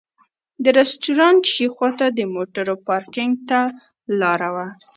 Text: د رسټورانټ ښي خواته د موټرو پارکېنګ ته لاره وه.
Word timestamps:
د 0.63 0.65
رسټورانټ 0.79 1.41
ښي 1.53 1.67
خواته 1.75 2.07
د 2.17 2.19
موټرو 2.35 2.75
پارکېنګ 2.87 3.33
ته 3.49 3.59
لاره 4.21 4.49
وه. 4.55 4.67